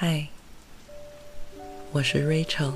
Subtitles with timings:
[0.00, 0.28] 嗨，
[1.90, 2.74] 我是 Rachel，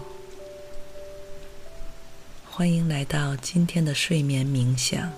[2.51, 5.13] 欢迎来到今天的睡眠冥想。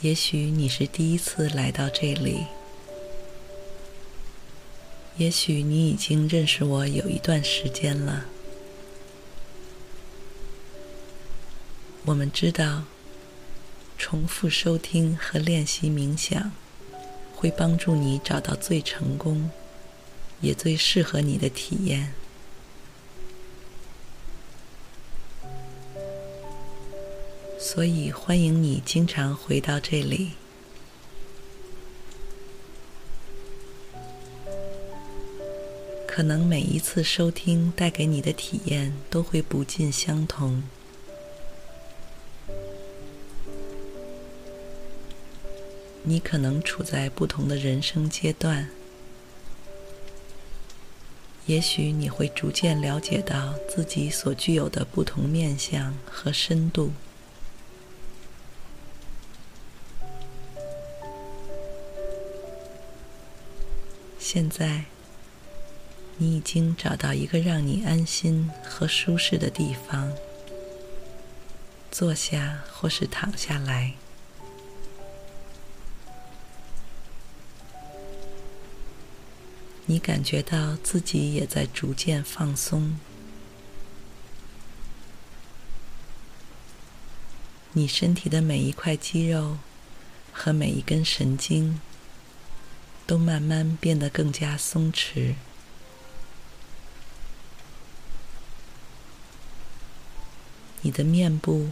[0.00, 2.46] 也许你是第一次来到这里，
[5.18, 8.24] 也许你已经认识我有一段时间了。
[12.06, 12.82] 我们知道，
[13.96, 16.50] 重复收听和练习冥想。
[17.44, 19.50] 会帮助你找到最成功，
[20.40, 22.14] 也最适合你的体验。
[27.58, 30.30] 所以欢迎你经常回到这里。
[36.06, 40.62] 可能每一次收听带给你的体验都会不尽相同。
[46.06, 48.68] 你可能处在不同的人生阶段，
[51.46, 56.92] 也许你会逐渐了解到自己所具有的不同面向和深度。
[64.18, 64.84] 现在，
[66.18, 70.12] 你已经找到一个让你安心和舒适的地方，
[71.90, 73.94] 坐下或是躺下来。
[79.86, 82.98] 你感觉到自己也在逐渐放松，
[87.74, 89.58] 你身体的每一块肌肉
[90.32, 91.80] 和每一根神经
[93.06, 95.34] 都慢慢变得更加松弛，
[100.80, 101.68] 你的面部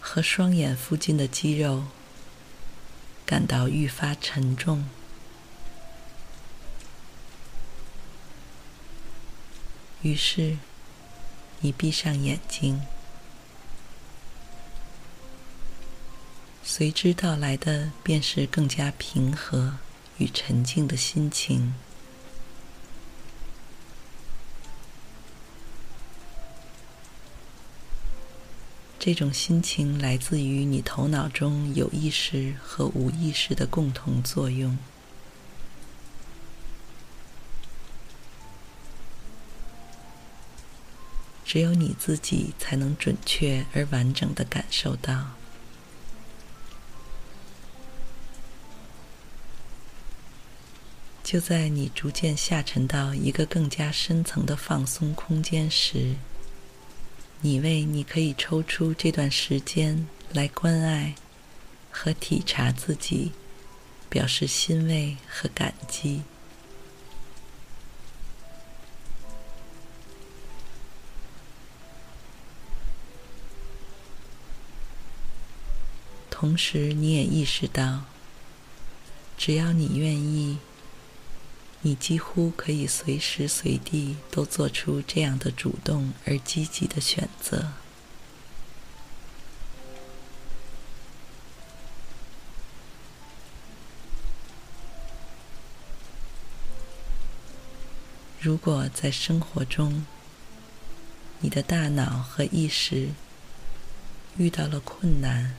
[0.00, 1.84] 和双眼附近的肌肉
[3.24, 4.88] 感到愈发沉重。
[10.02, 10.56] 于是，
[11.60, 12.80] 你闭上眼睛，
[16.62, 19.74] 随之到来的便是更加平和
[20.16, 21.74] 与沉静的心情。
[28.98, 34.78] 这种心情来自于你头脑中有意识和无意识的共同作用。
[41.52, 45.32] 只有你自己才能准确而完整的感受到。
[51.24, 56.14] 就在你逐渐下沉到一个更加深层的放松空间时，
[57.40, 61.16] 你为你可以抽出这段时间来关爱
[61.90, 63.32] 和体察自己，
[64.08, 66.22] 表示欣慰和感激。
[76.40, 78.04] 同时，你也意识到，
[79.36, 80.56] 只要你愿意，
[81.82, 87.72] 你几乎可以随时随地都做出这样的主动而积极的选择。
[98.40, 100.06] 如果在生活中，
[101.40, 103.10] 你的大脑和意识
[104.38, 105.54] 遇到了困难，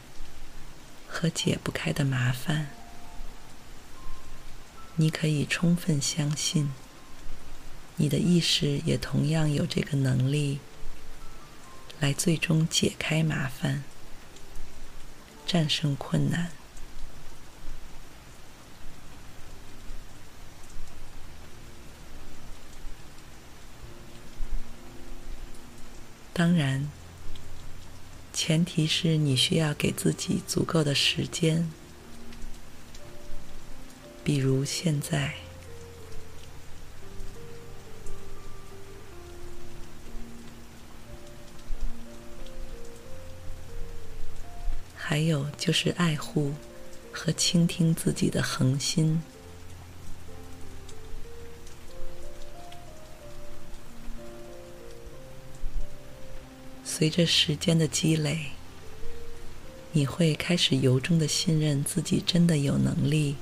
[1.13, 2.69] 和解不开的麻烦，
[4.95, 6.71] 你可以充分相信，
[7.97, 10.59] 你的意识也同样有这个能力，
[11.99, 13.83] 来最终解开麻烦，
[15.45, 16.49] 战胜困难。
[26.33, 26.89] 当然。
[28.43, 31.71] 前提是你需要给自己足够的时间，
[34.23, 35.35] 比如现在。
[44.95, 46.51] 还有就是爱护
[47.11, 49.21] 和倾听自己的恒心。
[56.93, 58.51] 随着时间的积累，
[59.93, 63.37] 你会开始由衷的信任自己，真的有能力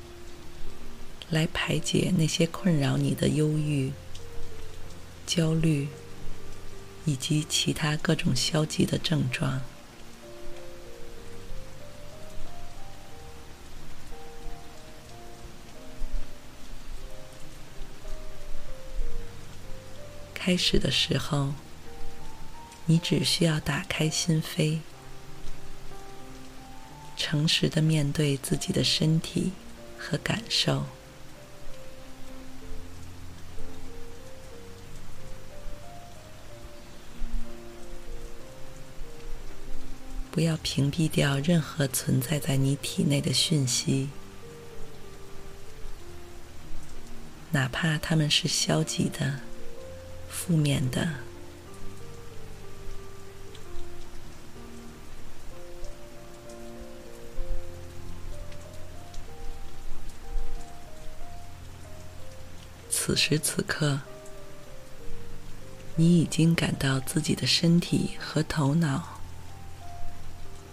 [1.32, 3.92] 来排解那些困扰你的忧郁、
[5.26, 5.88] 焦虑
[7.06, 9.60] 以及其他各种消极的症状。
[20.36, 21.54] 开始的时候，
[22.90, 24.80] 你只需要打开心扉，
[27.16, 29.52] 诚实的面对自己的身体
[29.96, 30.86] 和感受，
[40.32, 44.10] 不要屏蔽掉任何存在在你体内的讯息，
[47.52, 49.42] 哪怕它们是消极的、
[50.28, 51.29] 负面的。
[63.10, 64.02] 此时此刻，
[65.96, 69.20] 你已经感到自己的身体和头脑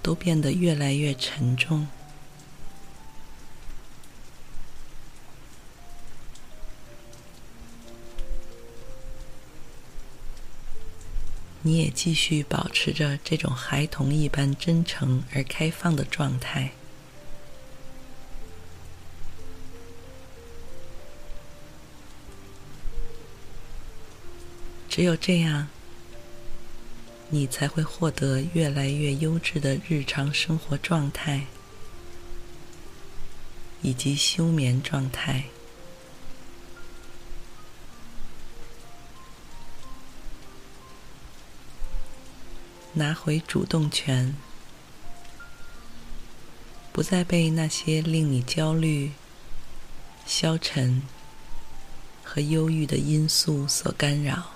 [0.02, 1.88] 都变得越来越沉重。
[11.62, 16.72] 你也继续保持着这种孩童一般真诚而开放的状态。
[24.96, 25.68] 只有这样，
[27.28, 31.44] 你才会获得越来越优质的日常生活状态，
[33.82, 35.44] 以及休眠状态。
[42.94, 44.34] 拿回主动权，
[46.90, 49.12] 不再被那些令你焦虑、
[50.24, 51.02] 消沉
[52.24, 54.55] 和忧郁的因素所干扰。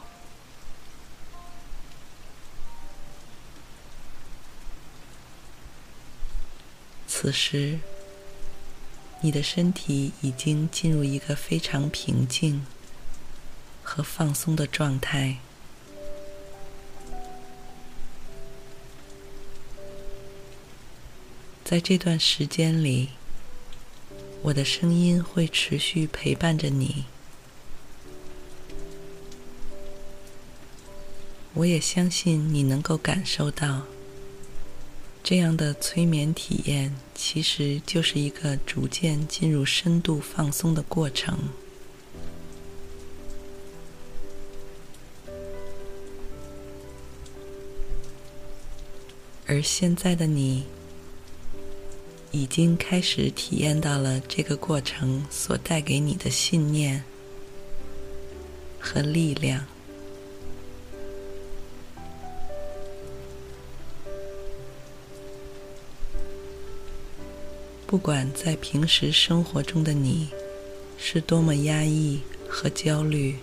[7.22, 7.78] 此时，
[9.20, 12.64] 你的身体已经进入一个非常平静
[13.82, 15.36] 和放松的状态。
[21.62, 23.10] 在这段时间里，
[24.40, 27.04] 我的声音会持续陪伴着你。
[31.52, 33.82] 我也相信你能够感受到。
[35.22, 41.38] 这样的催眠体验其实就是一个逐渐进入深度放松的过程，
[49.46, 50.64] 而现在的你
[52.32, 57.04] 已经开始体验到了这个过程所带给你的信念
[58.80, 59.64] 和力量。
[67.90, 70.28] 不管在平时生活中的你
[70.96, 73.34] 是多么压抑和焦虑，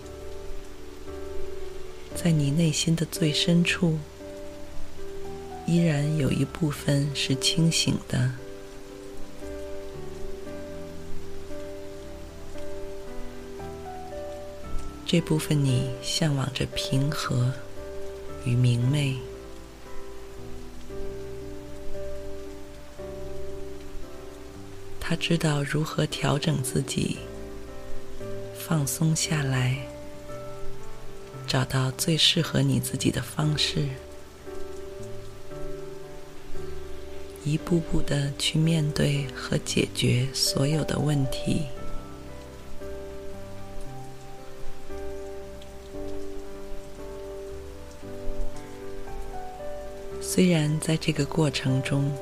[2.14, 3.98] 在你内心的最深处，
[5.66, 8.32] 依然有一部分是清醒的。
[15.04, 17.52] 这部分你向往着平和
[18.46, 19.14] 与明媚。
[25.08, 27.16] 他知道如何调整自己，
[28.54, 29.78] 放松下来，
[31.46, 33.88] 找到最适合你自己的方式，
[37.42, 41.62] 一步步的去面对和解决所有的问题。
[50.20, 52.12] 虽然在这个过程中，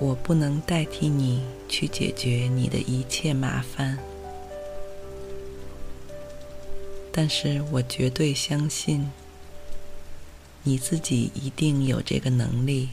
[0.00, 3.98] 我不能代替你去解决你的一切麻烦，
[7.12, 9.10] 但是我绝对相信
[10.62, 12.90] 你自己一定有这个能力。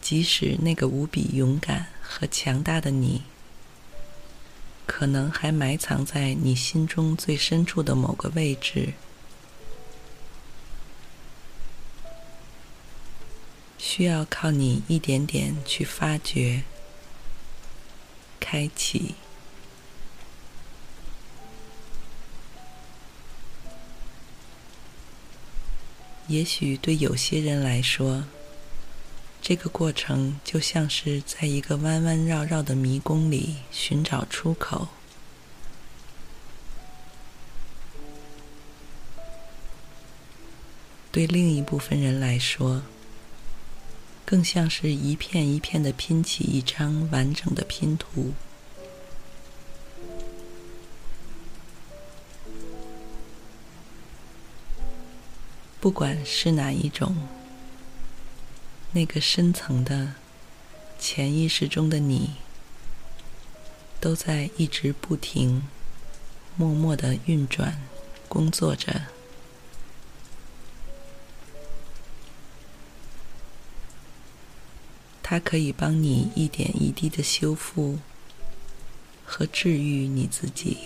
[0.00, 3.22] 即使那个无比勇敢和强大的你，
[4.86, 8.94] 可能还埋藏在你心中最深处的某个位置。
[13.96, 16.64] 需要靠你一点点去发掘、
[18.40, 19.14] 开启。
[26.26, 28.24] 也许对有些人来说，
[29.40, 34.88] 这个过程就像是在一个弯弯绕绕的迷宫里寻找出口。
[41.12, 42.82] 对另一部分人来说，
[44.34, 48.32] 更像是一片一片的拼起一张完整的拼图。
[55.78, 57.14] 不管是哪一种，
[58.90, 60.14] 那个深层的
[60.98, 62.32] 潜意识中的你，
[64.00, 65.62] 都在一直不停、
[66.56, 67.80] 默默的运转、
[68.28, 69.13] 工作着。
[75.26, 77.98] 它可以帮你一点一滴的修复
[79.24, 80.76] 和治愈你自己，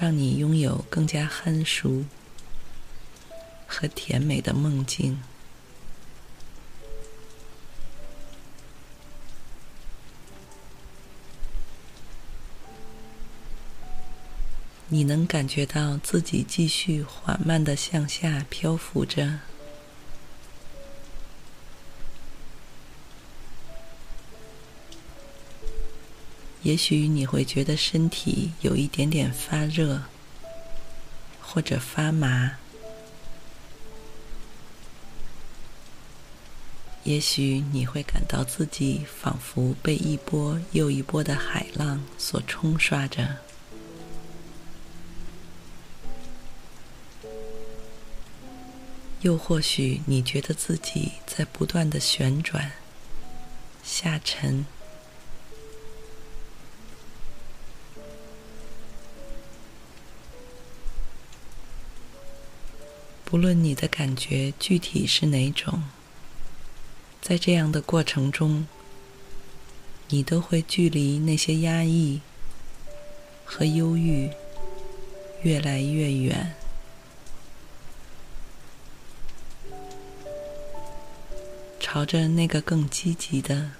[0.00, 2.04] 让你拥有更加酣熟
[3.68, 5.22] 和甜美的梦境。
[14.88, 19.38] 你能感觉到自己继续缓慢的向下漂浮着。
[26.62, 30.02] 也许你会觉得身体有一点点发热，
[31.40, 32.58] 或者发麻。
[37.04, 43.38] 也许你会感到自己仿佛被一波又一波的海浪所冲刷着。
[49.22, 52.72] 又或许你觉得自己在不断的旋转、
[53.82, 54.66] 下沉。
[63.30, 65.84] 不论你的感觉具体是哪种，
[67.22, 68.66] 在这样的过程中，
[70.08, 72.22] 你都会距离那些压抑
[73.44, 74.28] 和忧郁
[75.42, 76.56] 越来越远，
[81.78, 83.70] 朝着那个更积极的、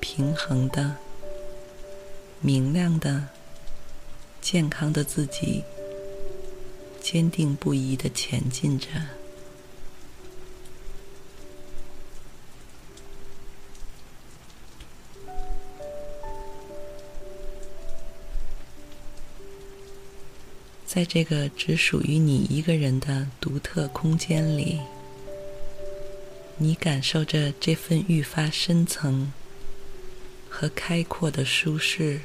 [0.00, 0.96] 平衡的、
[2.40, 3.28] 明亮的、
[4.40, 5.62] 健康的自己。
[7.12, 8.86] 坚定不移的前进着，
[20.86, 24.80] 在这个只属于你一个人的独特空间里，
[26.56, 29.30] 你感受着这份愈发深层
[30.48, 32.22] 和开阔的舒适。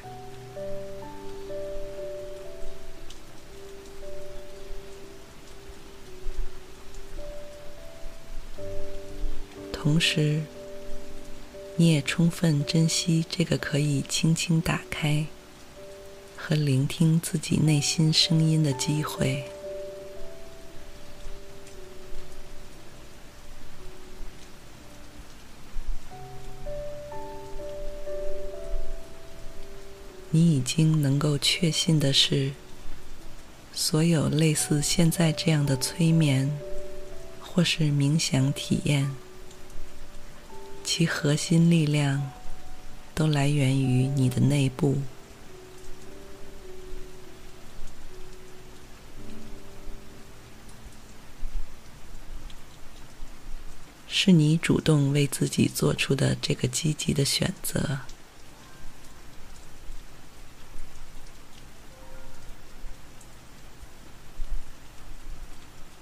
[9.87, 10.41] 同时，
[11.77, 15.25] 你也充分珍惜这个可以轻轻打开
[16.35, 19.45] 和聆听自己内心声音的机会。
[30.31, 32.51] 你已经能够确信的是，
[33.71, 36.51] 所有类似现在这样的催眠
[37.39, 39.15] 或是冥想体验。
[40.97, 42.31] 其核心力量
[43.13, 44.97] 都来源于你的内部，
[54.07, 57.99] 是你主动为自己做出的这个积极的选择。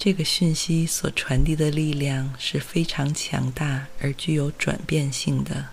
[0.05, 5.69] 这个讯息所传递的力量是非常强大而具有转变性的。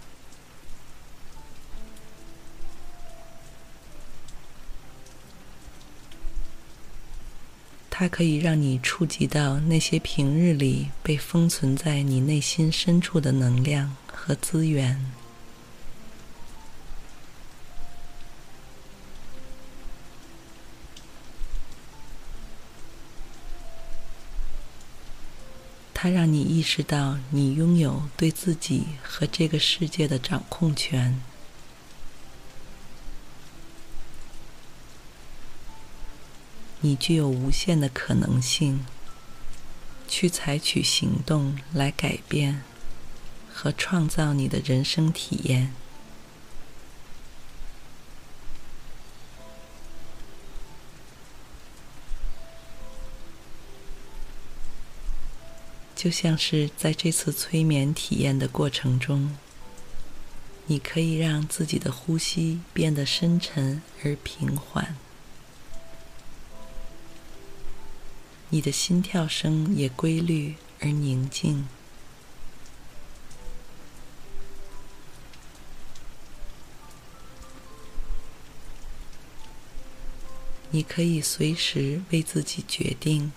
[7.90, 15.21] 它可以让你触及到那些平日里被封存在你内心深处的能量和资源。
[26.02, 31.20] 它让你意识到，你拥有对自己和这个世界的掌控权。
[36.80, 38.84] 你具有无限的可能性，
[40.08, 42.64] 去采取行动来改变
[43.52, 45.72] 和创造你的人生体验。
[56.02, 59.38] 就像是在这次催眠体验的过程中，
[60.66, 64.96] 你可以让自己的呼吸变得深沉而平缓。
[68.48, 71.68] 你的心跳声也规律而宁静。
[80.72, 83.30] 你可以随时为自己决定，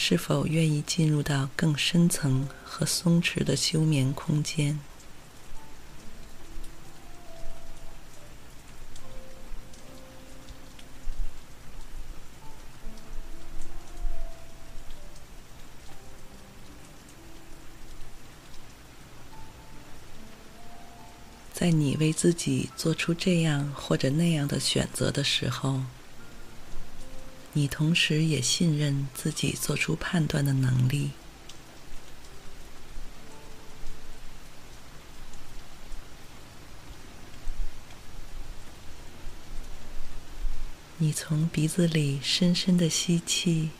[0.00, 4.78] 是否愿意进入到更深层和松弛的休眠空间。
[21.52, 25.80] 在你为自己做出这样或者那样的选择的时候，
[27.58, 31.10] 你同时也信任自己做出判断的能力。
[40.98, 43.70] 你从鼻子里深深的吸气，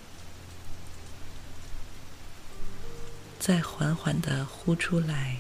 [3.39, 5.37] 再缓缓的呼出来。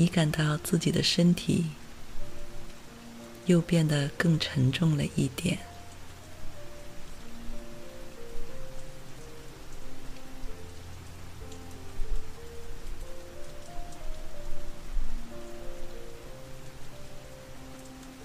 [0.00, 1.66] 你感到自己的身体
[3.44, 5.58] 又变得更沉重了一点。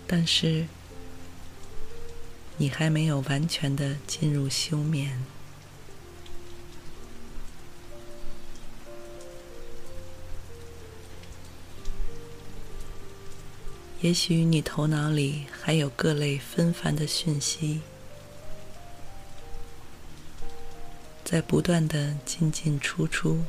[0.07, 0.67] 但是，
[2.55, 5.34] 你还没有完全的进入休眠。
[14.05, 17.81] 也许你头脑里还有各类纷繁的讯息，
[21.23, 23.43] 在不断的进进出出。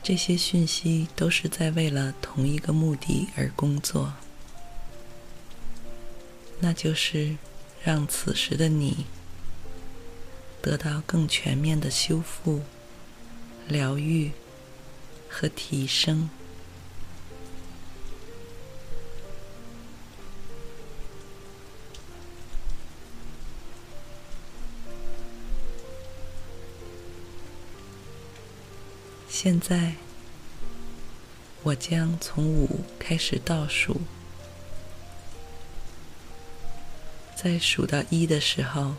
[0.00, 4.12] 这些讯息都是在为了同一个目的而工作，
[6.60, 7.36] 那就是
[7.82, 9.06] 让此时的你
[10.62, 12.62] 得到更全面的修复。
[13.68, 14.30] 疗愈
[15.28, 16.28] 和提升。
[29.28, 29.94] 现在，
[31.64, 34.00] 我将从五开始倒数，
[37.34, 38.94] 在数到一的时候。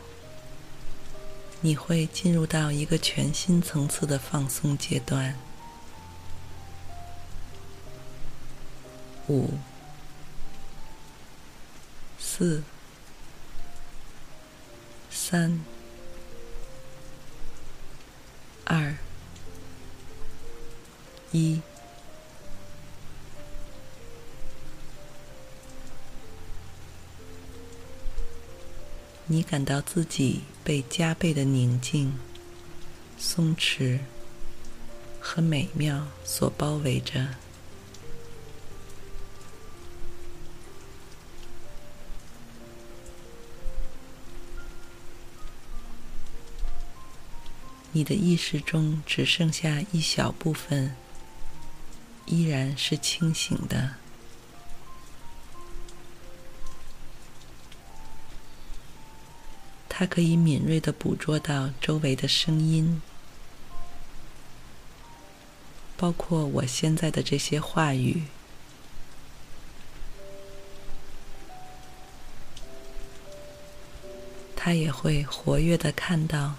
[1.65, 5.33] 你会进入到一个全新层次的放松阶段。
[9.29, 9.49] 五、
[12.19, 12.61] 四、
[15.09, 15.57] 三、
[18.65, 18.97] 二、
[21.31, 21.61] 一。
[29.25, 32.13] 你感到自己被加倍的宁静、
[33.17, 33.99] 松弛
[35.19, 37.29] 和美妙所包围着。
[47.93, 50.95] 你的意识中只剩下一小部分，
[52.25, 54.02] 依然是清醒的。
[59.95, 62.99] 它可以敏锐地捕捉到周围的声音，
[65.95, 68.23] 包括我现在的这些话语。
[74.55, 76.55] 它也会活跃地看到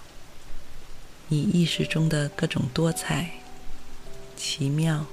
[1.27, 3.31] 你意识中的各种多彩、
[4.37, 5.07] 奇妙，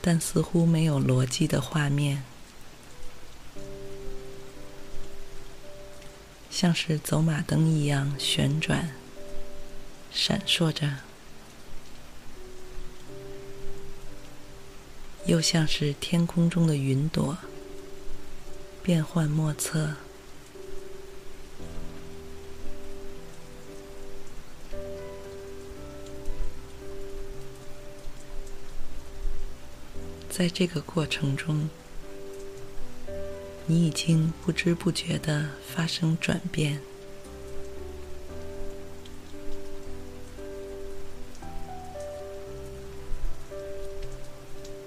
[0.00, 2.22] 但似乎没有逻辑的画面。
[6.62, 8.94] 像是走马灯一样旋转、
[10.12, 10.98] 闪烁着，
[15.26, 17.36] 又像是天空中的云朵，
[18.80, 19.94] 变幻莫测。
[30.30, 31.68] 在这个过程中，
[33.66, 36.80] 你已经不知不觉的发生转变。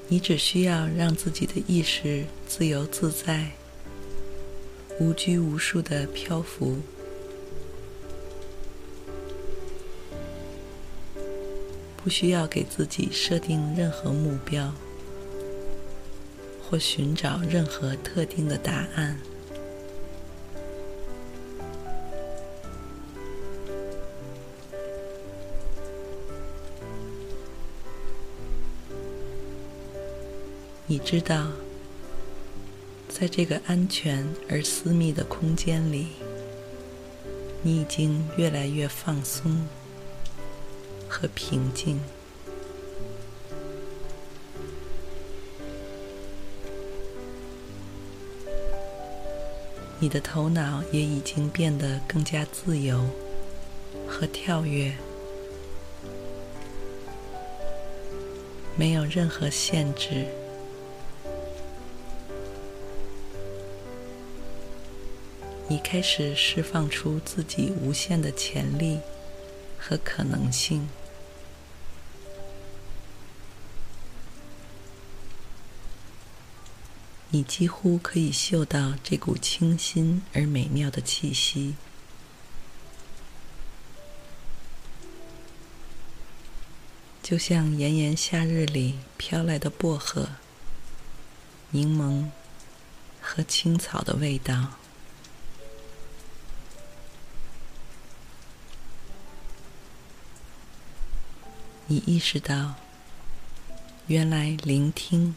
[0.08, 3.52] 你只需要让自己的意识自由自在、
[5.00, 6.78] 无拘无束的漂浮，
[11.98, 14.72] 不需要给自己设定任何目标，
[16.68, 19.20] 或寻找任何特定的答案。
[30.88, 31.48] 你知道，
[33.10, 36.08] 在这个安全而私密的空间里，
[37.62, 39.68] 你已经越来越放松
[41.08, 42.00] 和平静。
[49.98, 53.10] 你的头脑也已经变得更加自由
[54.08, 54.94] 和跳跃，
[58.76, 60.28] 没有任何限制。
[65.68, 69.00] 你开始释放出自己无限的潜力
[69.80, 70.88] 和可能性。
[77.36, 81.76] 你几乎可以嗅到这股清新而美妙的气息，
[87.22, 90.30] 就像炎炎夏日里飘来的薄荷、
[91.72, 92.30] 柠檬
[93.20, 94.76] 和青草的味道。
[101.88, 102.76] 你意识到，
[104.08, 105.36] 原来聆听、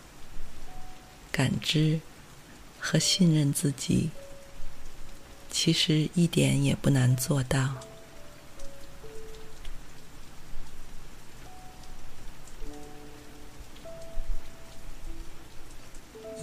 [1.39, 2.01] 感知
[2.81, 4.11] 和信任自己，
[5.49, 7.77] 其实一点也不难做到。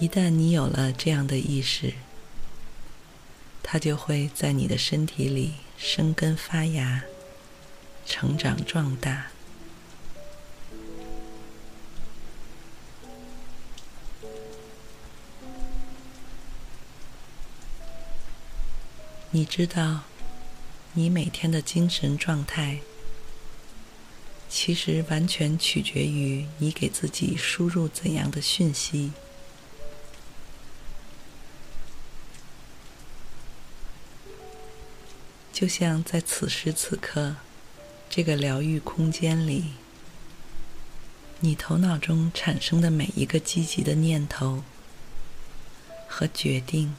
[0.00, 1.92] 一旦你有了这样的意识，
[3.62, 7.04] 它就会在你的身体里生根发芽、
[8.06, 9.26] 成长壮大。
[19.36, 20.00] 你知道，
[20.94, 22.80] 你每天的精神状态，
[24.48, 29.12] 其实完全取决于你给自己输入怎样的讯息。
[35.52, 37.36] 就像在此时此刻，
[38.08, 39.66] 这个疗愈空间里，
[41.40, 44.64] 你头脑中产生的每一个积极的念头
[46.08, 46.96] 和决定。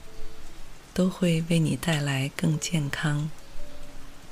[0.98, 3.30] 都会为你带来更健康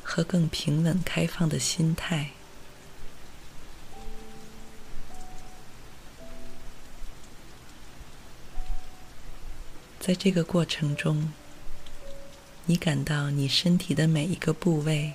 [0.01, 2.31] 和更平稳、开放的心态。
[9.99, 11.31] 在这个过程中，
[12.65, 15.13] 你感到你身体的每一个部位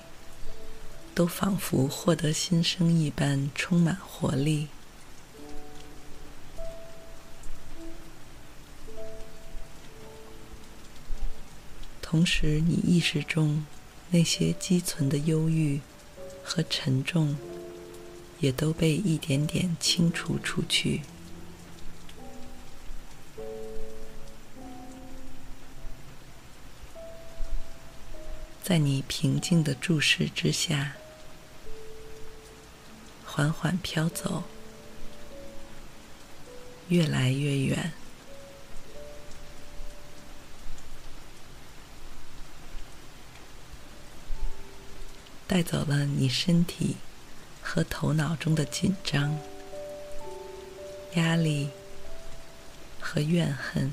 [1.13, 4.69] 都仿佛获得新生一般，充满活力。
[12.11, 13.65] 同时，你意识中
[14.09, 15.79] 那些积存的忧郁
[16.43, 17.37] 和沉重，
[18.41, 21.03] 也都被一点点清除出去。
[28.61, 30.97] 在你平静的注视之下，
[33.23, 34.43] 缓缓飘走，
[36.89, 37.93] 越来越远。
[45.51, 46.95] 带走了你身体
[47.61, 49.37] 和头脑中的紧张、
[51.15, 51.69] 压力
[53.01, 53.91] 和怨恨，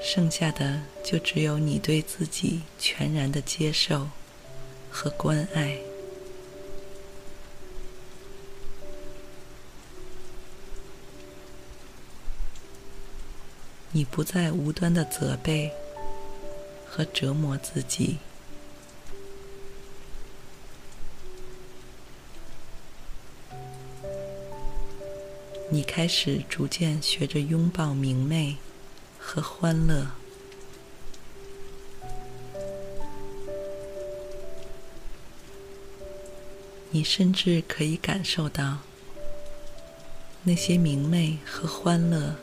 [0.00, 4.08] 剩下的就只有你对自己全然的接受
[4.90, 5.91] 和关爱。
[13.94, 15.70] 你不再无端的责备
[16.86, 18.16] 和折磨自己，
[25.68, 28.56] 你开始逐渐学着拥抱明媚
[29.18, 30.06] 和欢乐，
[36.90, 38.78] 你甚至可以感受到
[40.44, 42.36] 那些明媚和欢乐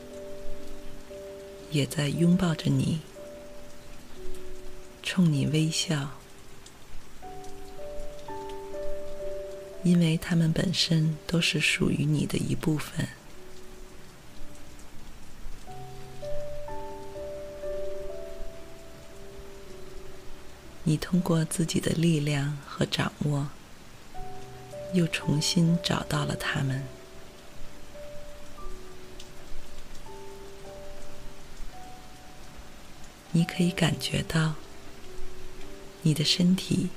[1.70, 3.00] 也在拥抱着你，
[5.02, 6.10] 冲你微笑，
[9.84, 13.08] 因为它们本身都是属于你的一部分。
[20.82, 23.46] 你通过自己的力量和掌握，
[24.92, 26.82] 又重新找到了他们。
[33.32, 34.54] 你可以感觉到，
[36.02, 36.88] 你的身体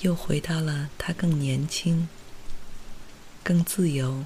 [0.00, 2.08] 又回到了它更年轻、
[3.42, 4.24] 更自由、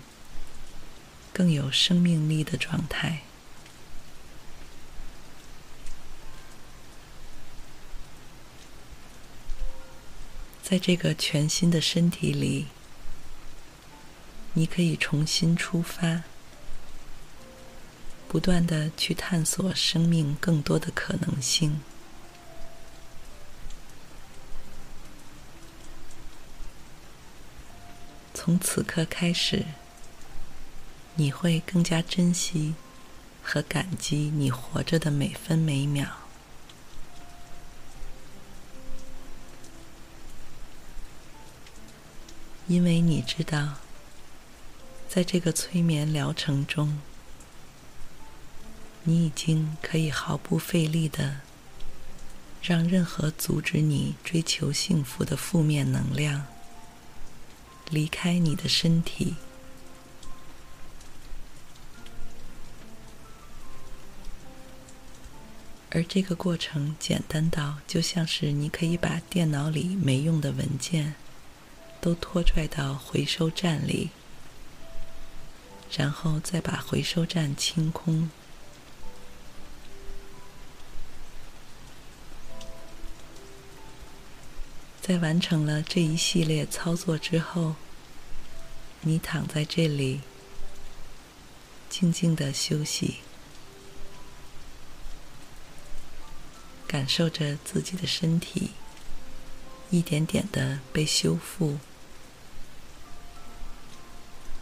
[1.33, 3.23] 更有生命力的状态。
[10.63, 12.67] 在这个全新的身体里，
[14.53, 16.23] 你可以重新出发，
[18.31, 21.81] 不断的去探索生命更多的可能性。
[28.33, 29.67] 从此刻开始，
[31.17, 32.77] 你会更加珍惜
[33.43, 36.07] 和感激你活着的每分每秒。
[42.69, 43.79] 因为你知道，
[45.09, 47.01] 在这个催眠疗程中，
[49.05, 51.41] 你已经可以毫不费力的
[52.63, 56.47] 让任何阻止你追求幸福的负面能量
[57.91, 59.35] 离开你的身体，
[65.91, 71.15] 而这个过程简单到就像是你可以把电脑里没用的文件。
[72.03, 74.09] 都拖拽到回收站里，
[75.93, 78.31] 然后再把回收站清空。
[85.11, 87.75] 在完成了这一系列操作之后，
[89.01, 90.21] 你躺在这里，
[91.89, 93.17] 静静的休息，
[96.87, 98.71] 感受着自己的身体
[99.91, 101.79] 一点点的被修复。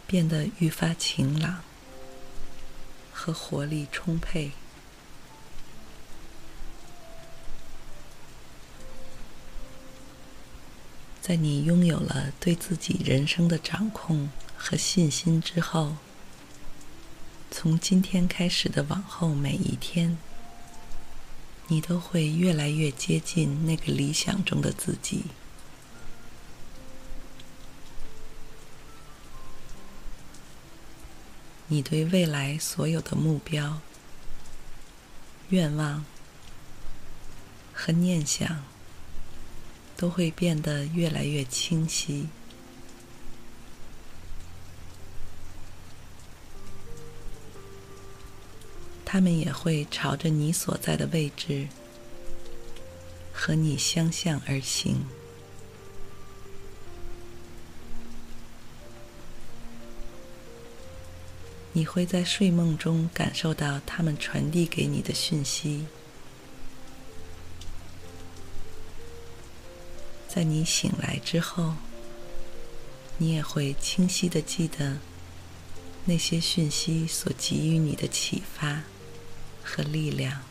[0.07, 1.63] 变得愈发晴朗
[3.13, 4.49] 和活力充沛。
[11.21, 15.97] 在你拥有了对自己人生的掌控和信心之后，
[17.51, 20.17] 从今天开始的往后每一天，
[21.67, 25.25] 你都会越来越接近那个理想中的自己。
[31.67, 33.79] 你对未来所有的目标、
[35.49, 36.03] 愿望
[37.73, 38.63] 和念想
[39.99, 42.29] 都会变得越来越清晰，
[49.03, 51.67] 他们也会朝着你所在的位置
[53.33, 55.03] 和你相向而行。
[61.73, 65.85] 你会在睡梦中感受到他们传递给你的讯息，
[70.31, 71.73] 在你醒来之后，
[73.17, 74.99] 你也会清晰地记得
[76.05, 78.83] 那些讯息所给予你的启发
[79.63, 80.41] 和力量。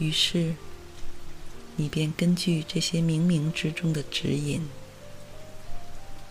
[0.00, 0.56] 于是，
[1.76, 4.68] 你便根据这些冥冥之中的指引，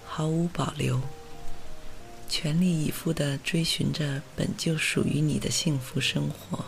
[0.05, 1.01] 毫无保留、
[2.35, 6.65] 全力以赴的追寻着本就属于你的幸福生活。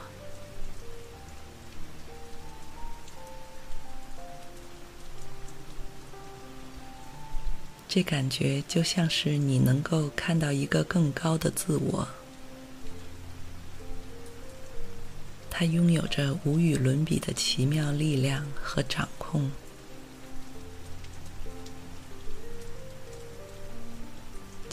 [7.88, 12.08] 这感觉就像是你能够看到一个更高的自我。
[15.50, 19.50] 它拥有着无与伦比的奇妙力量和掌控，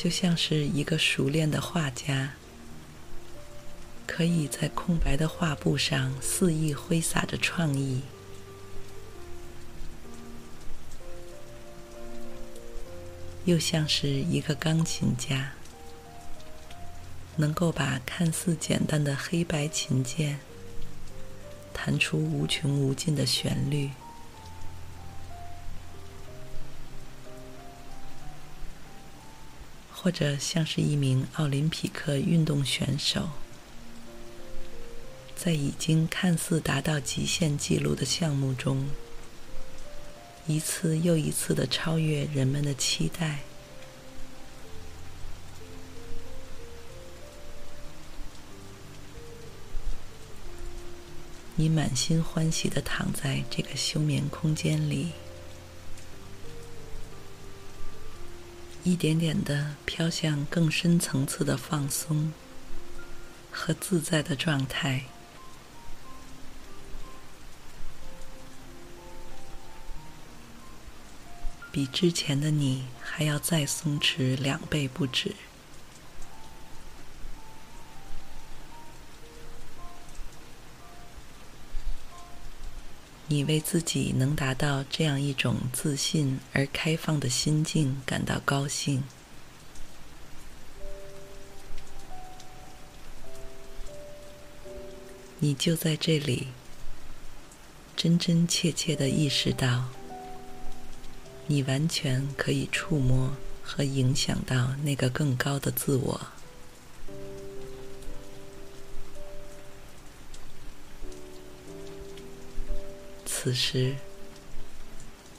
[0.02, 2.32] 就像是一个熟练的画家，
[4.04, 8.02] 可以在空白的画布上肆意挥洒着创意，
[13.44, 15.52] 又像是一个钢琴家，
[17.36, 20.40] 能够把看似简单的黑白琴键。
[21.72, 23.90] 弹出无穷无尽的旋律，
[30.02, 33.28] 或者像是一名奥林匹克运动选手，
[35.36, 38.88] 在已经看似达到极限纪录的项目中，
[40.48, 43.38] 一次又一次的超越人们的期待。
[51.54, 55.12] 你满心欢喜的躺在这个休眠空间里，
[58.84, 62.32] 一点点的飘向更深层次的放松
[63.50, 65.04] 和自在的状态，
[71.70, 75.36] 比之前的你还要再松弛两倍不止。
[83.32, 89.02] 你为自己能达到这样一种自信而开放的心境感到高兴。
[95.38, 96.48] 你就在这里，
[97.96, 99.88] 真真切切的意识到，
[101.46, 106.20] 你完全可以触摸和影响到那个更高的自我。
[113.34, 113.96] 此时，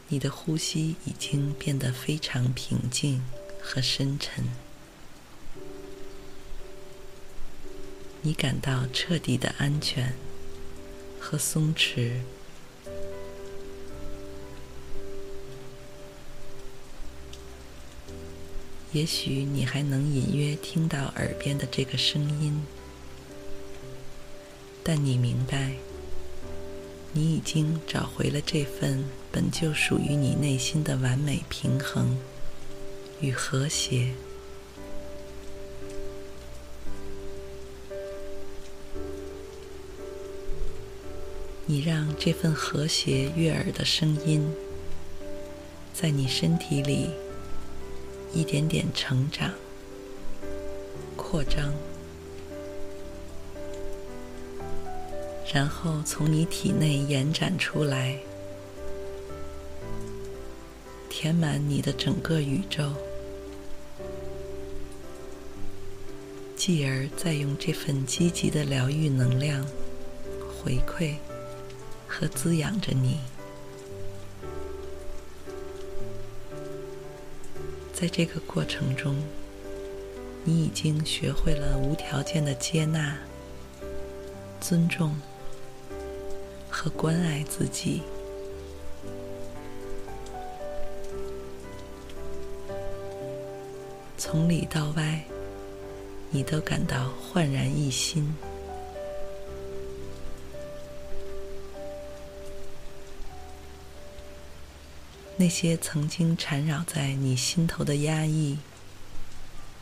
[0.10, 3.24] 你的呼吸已经变得非常平静
[3.62, 4.44] 和深沉，
[8.22, 10.16] 你感到彻底的安全
[11.18, 12.16] 和松弛。
[18.92, 22.66] 也许你还能隐约听到耳边的这个声音，
[24.84, 25.76] 但你明白。
[27.16, 32.18] 你已经找回了这份本就属于你内心的完美平衡
[33.22, 34.14] 与和谐。
[41.68, 44.52] 你让这份和谐悦耳的声音，
[45.94, 47.12] 在你身体里
[48.34, 49.52] 一点点成长、
[51.16, 51.72] 扩张。
[55.54, 58.18] 然后从你体内延展出来，
[61.08, 62.92] 填满你的整个宇宙，
[66.56, 69.64] 继而再用这份积极的疗愈能量
[70.58, 71.14] 回馈
[72.08, 73.20] 和滋养着你。
[77.94, 79.16] 在这个过程中，
[80.44, 83.16] 你已经学会了无条件的接纳、
[84.60, 85.16] 尊重。
[86.84, 88.02] 和关爱自己，
[94.18, 95.24] 从里到外，
[96.30, 98.36] 你都感到焕然一新。
[105.38, 108.58] 那些曾经缠绕在你心头的压抑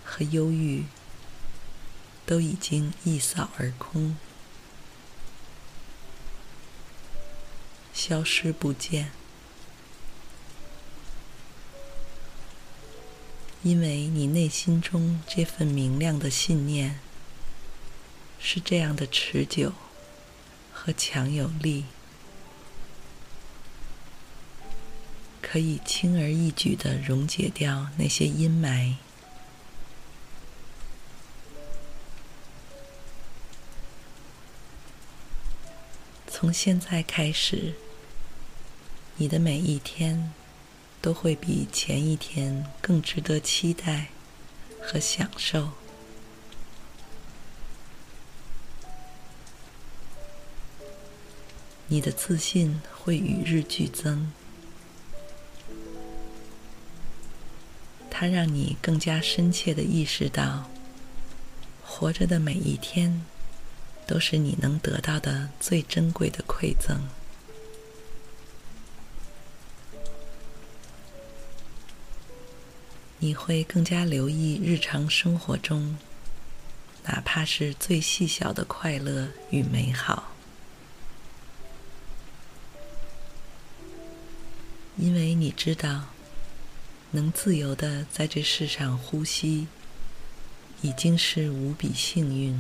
[0.04, 0.84] 和忧郁，
[2.28, 4.16] 都已经一扫而空。
[8.04, 9.12] 消失不见，
[13.62, 17.00] 因为你内心中这份明亮的信念
[18.40, 19.74] 是这样的持久
[20.74, 21.86] 和强有力，
[25.40, 28.96] 可以轻而易举的溶解掉那些阴霾。
[36.28, 37.76] 从现在开始。
[39.22, 40.34] 你的每一天
[41.00, 44.08] 都会比前一天更值得期待
[44.82, 45.70] 和享受。
[51.86, 54.32] 你的自信会与日俱增，
[58.10, 60.68] 它让你更加深切地意识到，
[61.86, 63.24] 活着的每一天
[64.08, 67.00] 都是你能得到的最珍贵的馈赠。
[73.24, 75.95] 你会更加留意日常生活中，
[77.03, 80.34] 哪怕是最细小的快乐与美好，
[84.97, 86.05] 因为你知道，
[87.11, 89.67] 能自由的在这世上呼吸，
[90.82, 92.59] 已经是无比幸运。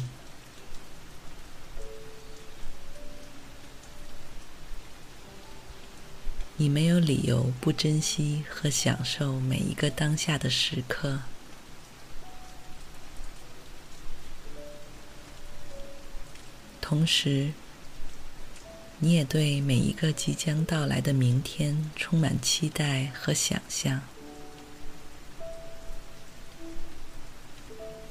[6.61, 11.21] 你没有理由不珍惜和享受每一个当下的时刻。
[16.79, 17.51] 同时，
[18.99, 24.01] 你也对每一个即将到来的明天充满期待和想象，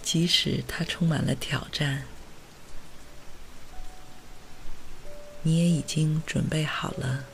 [0.02, 2.02] 即使它充满了挑战，
[5.44, 7.26] 你也已经准备好了。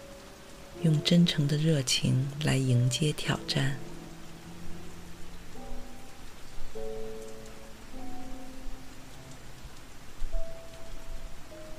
[0.83, 3.77] 用真诚的热情来迎接挑战。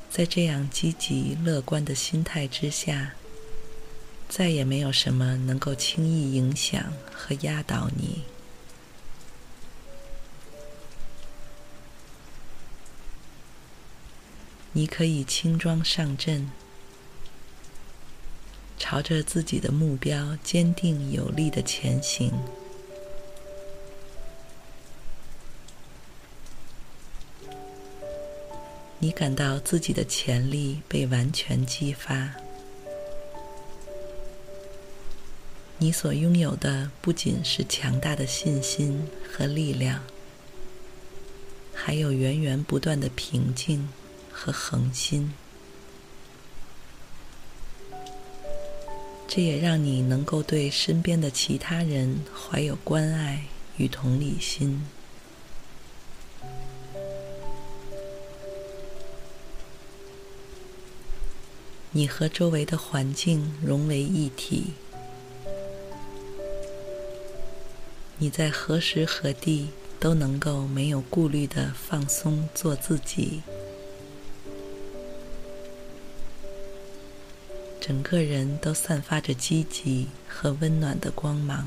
[0.09, 3.13] 在这样积极乐观的心态之下，
[4.27, 8.23] 再也没有什么能够轻易影响和压倒你。
[14.73, 16.49] 你可以轻装上阵。
[18.89, 22.31] 朝着自己的目标坚定有力的前行，
[28.97, 32.33] 你感到自己的潜力被完全激发。
[35.79, 40.01] 你所拥有的不仅是强大的信心和力量，
[41.73, 43.89] 还有源源不断的平静
[44.31, 45.33] 和恒心。
[49.37, 53.43] 这也让你能够对身边的其他人怀有关爱
[53.77, 54.83] 与同理心。
[61.91, 64.73] 你和周围的环境融为一体。
[68.17, 69.67] 你在何时何地
[69.99, 73.43] 都能够没有顾虑的放松做自己。
[77.87, 81.65] 整个人都散发着积极和温暖的光芒，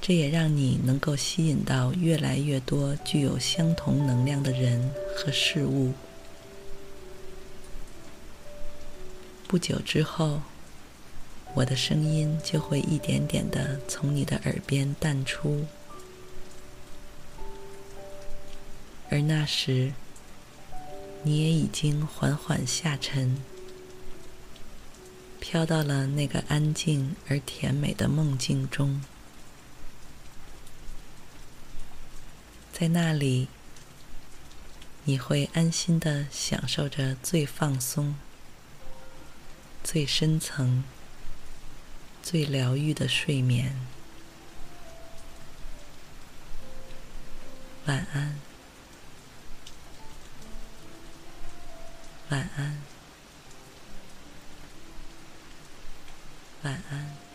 [0.00, 5.92] 这也让你能够吸引到越来越多具有相同能量的人和事物。
[9.46, 10.40] 不久之后，
[11.54, 15.64] 我的声音就会一点点的从你的耳边淡出。
[19.10, 19.92] 而那时，
[21.22, 23.42] 你也已经缓缓下沉，
[25.38, 29.02] 飘到了那个安静而甜美的梦境中。
[32.72, 33.48] 在那里，
[35.04, 38.16] 你会安心地享受着最放松、
[39.84, 40.84] 最深层、
[42.22, 43.74] 最疗愈的睡眠。
[47.86, 48.45] 晚安。
[52.28, 52.76] 晚安，
[56.62, 57.25] 晚安。